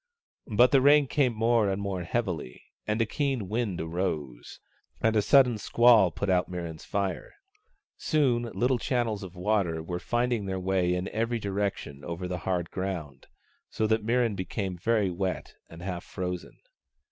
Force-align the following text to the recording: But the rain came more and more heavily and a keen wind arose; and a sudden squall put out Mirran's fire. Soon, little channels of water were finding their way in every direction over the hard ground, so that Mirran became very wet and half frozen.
But 0.51 0.71
the 0.71 0.81
rain 0.81 1.05
came 1.05 1.35
more 1.35 1.69
and 1.69 1.79
more 1.79 2.01
heavily 2.03 2.63
and 2.87 2.99
a 2.99 3.05
keen 3.05 3.47
wind 3.47 3.79
arose; 3.79 4.59
and 4.99 5.15
a 5.15 5.21
sudden 5.21 5.59
squall 5.59 6.09
put 6.09 6.27
out 6.27 6.49
Mirran's 6.49 6.83
fire. 6.85 7.35
Soon, 7.97 8.51
little 8.55 8.79
channels 8.79 9.21
of 9.21 9.35
water 9.35 9.83
were 9.83 9.99
finding 9.99 10.47
their 10.47 10.59
way 10.59 10.95
in 10.95 11.07
every 11.09 11.37
direction 11.37 12.03
over 12.03 12.27
the 12.27 12.39
hard 12.49 12.71
ground, 12.71 13.27
so 13.69 13.85
that 13.85 14.03
Mirran 14.03 14.35
became 14.35 14.75
very 14.75 15.11
wet 15.11 15.53
and 15.69 15.83
half 15.83 16.03
frozen. 16.03 16.57